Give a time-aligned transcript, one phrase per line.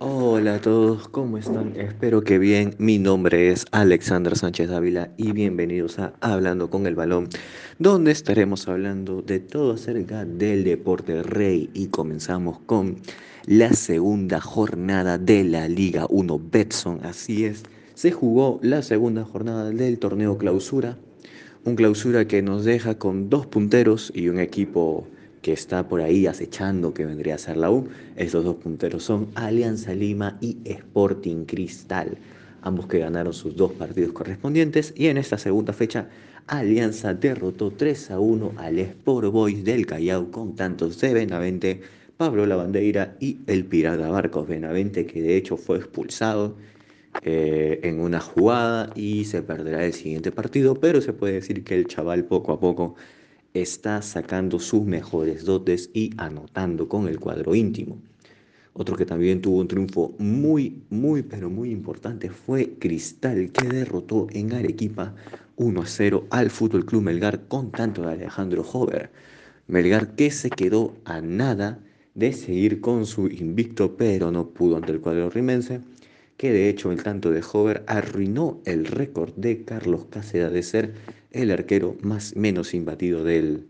[0.00, 1.74] Hola a todos, ¿cómo están?
[1.74, 2.74] Espero que bien.
[2.78, 7.28] Mi nombre es Alexander Sánchez Ávila y bienvenidos a Hablando con el Balón,
[7.80, 12.98] donde estaremos hablando de todo acerca del deporte rey y comenzamos con
[13.46, 17.00] la segunda jornada de la Liga 1 Betson.
[17.04, 17.64] Así es,
[17.98, 20.96] se jugó la segunda jornada del torneo clausura,
[21.64, 25.08] un clausura que nos deja con dos punteros y un equipo
[25.42, 27.88] que está por ahí acechando que vendría a ser la U.
[28.14, 32.16] Estos dos punteros son Alianza Lima y Sporting Cristal,
[32.62, 36.08] ambos que ganaron sus dos partidos correspondientes y en esta segunda fecha
[36.46, 41.80] Alianza derrotó 3 a 1 al Sport Boys del Callao con tantos de Benavente,
[42.16, 46.54] Pablo Lavandeira y el Pirata Barcos Benavente que de hecho fue expulsado
[47.22, 51.74] eh, en una jugada y se perderá el siguiente partido, pero se puede decir que
[51.74, 52.94] el chaval poco a poco
[53.54, 57.98] está sacando sus mejores dotes y anotando con el cuadro íntimo.
[58.74, 64.28] Otro que también tuvo un triunfo muy, muy, pero muy importante fue Cristal, que derrotó
[64.30, 65.16] en Arequipa
[65.56, 69.10] 1 a 0 al Fútbol Club Melgar con tanto de Alejandro Hover.
[69.66, 71.80] Melgar que se quedó a nada
[72.14, 75.80] de seguir con su invicto, pero no pudo ante el cuadro rimense,
[76.38, 80.94] que de hecho el tanto de Hover arruinó el récord de Carlos Cáceres de ser
[81.32, 83.60] el arquero más menos imbatido de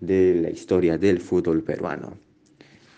[0.00, 2.16] la historia del fútbol peruano.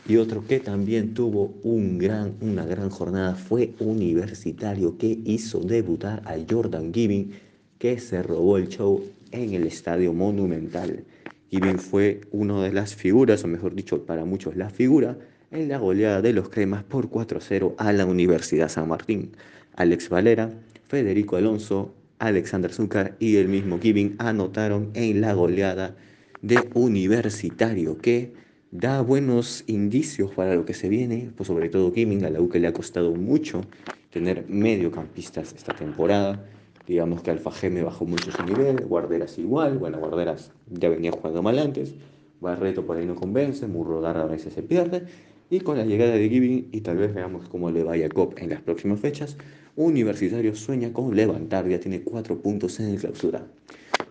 [0.06, 6.92] Y otro que también tuvo una gran jornada fue Universitario que hizo debutar a Jordan
[6.92, 7.32] Giving
[7.78, 11.04] que se robó el show en el Estadio Monumental.
[11.50, 15.16] Giving fue una de las figuras, o mejor dicho, para muchos la figura,
[15.55, 19.33] en la goleada de los cremas por 4-0 a la Universidad San Martín.
[19.77, 20.50] Alex Valera,
[20.88, 25.94] Federico Alonso, Alexander Zúcar y el mismo Giving anotaron en la goleada
[26.42, 28.33] de Universitario, que
[28.73, 32.48] da buenos indicios para lo que se viene, pues sobre todo Giving, a la U
[32.48, 33.62] que le ha costado mucho
[34.11, 36.45] tener mediocampistas esta temporada.
[36.86, 41.42] Digamos que Alfa me bajó mucho su nivel, Guarderas igual, bueno, Guarderas ya venía jugando
[41.42, 41.95] mal antes,
[42.40, 45.05] Barreto por ahí no convence, Murrodar a veces se pierde,
[45.54, 48.34] y con la llegada de Giving, y tal vez veamos cómo le vaya a Cop
[48.38, 49.36] en las próximas fechas,
[49.76, 53.46] Universitario sueña con levantar, ya tiene cuatro puntos en el clausura.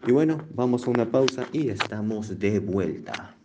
[0.08, 3.36] Y bueno, vamos a una pausa y estamos de vuelta.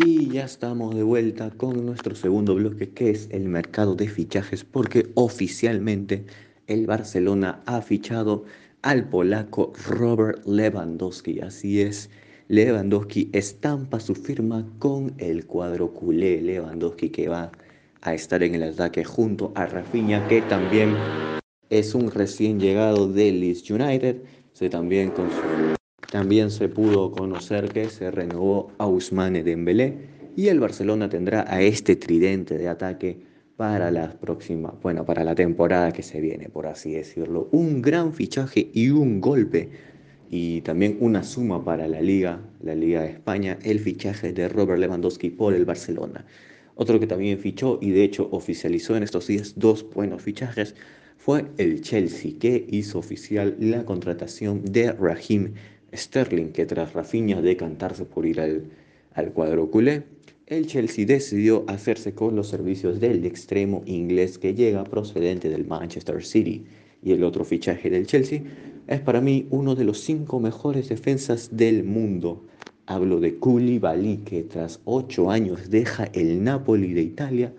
[0.00, 4.62] Y ya estamos de vuelta con nuestro segundo bloque, que es el mercado de fichajes,
[4.62, 6.24] porque oficialmente
[6.68, 8.44] el Barcelona ha fichado
[8.82, 11.40] al polaco Robert Lewandowski.
[11.40, 12.10] Así es,
[12.46, 16.42] Lewandowski estampa su firma con el cuadro culé.
[16.42, 17.50] Lewandowski que va
[18.02, 20.94] a estar en el ataque junto a Rafinha, que también
[21.70, 24.22] es un recién llegado de Leeds United.
[24.52, 25.77] Se también con su
[26.10, 29.94] también se pudo conocer que se renovó a Ousmane Dembélé
[30.36, 33.18] y el Barcelona tendrá a este tridente de ataque
[33.56, 37.48] para la próxima, bueno, para la temporada que se viene, por así decirlo.
[37.52, 39.68] Un gran fichaje y un golpe
[40.30, 44.78] y también una suma para la Liga, la Liga de España, el fichaje de Robert
[44.78, 46.24] Lewandowski por el Barcelona.
[46.76, 50.74] Otro que también fichó y de hecho oficializó en estos días dos buenos fichajes
[51.16, 55.54] fue el Chelsea, que hizo oficial la contratación de Raheem
[55.94, 58.64] Sterling, que tras Rafinha decantarse por ir al,
[59.14, 60.04] al cuadro culé,
[60.46, 66.24] el Chelsea decidió hacerse con los servicios del extremo inglés que llega procedente del Manchester
[66.24, 66.64] City.
[67.02, 68.42] Y el otro fichaje del Chelsea
[68.86, 72.46] es para mí uno de los cinco mejores defensas del mundo.
[72.86, 77.52] Hablo de Koulibaly, que tras ocho años deja el Napoli de Italia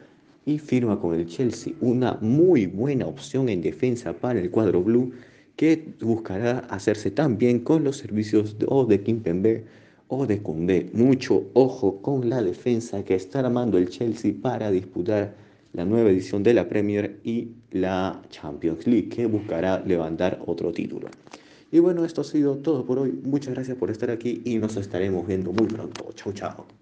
[0.46, 1.74] y firma con el Chelsea.
[1.82, 5.12] Una muy buena opción en defensa para el cuadro blue
[5.60, 9.66] que buscará hacerse también con los servicios de, o de Kimpembe
[10.08, 10.90] o de Koundé.
[10.94, 15.36] Mucho ojo con la defensa que está armando el Chelsea para disputar
[15.74, 21.10] la nueva edición de la Premier y la Champions League, que buscará levantar otro título.
[21.74, 23.20] Y bueno, esto ha sido todo por hoy.
[23.26, 26.08] Muchas gracias por estar aquí y nos estaremos viendo muy pronto.
[26.16, 26.79] Chao, chao.